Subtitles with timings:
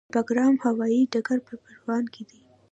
[0.03, 2.39] د بګرام هوايي ډګر په پروان کې دی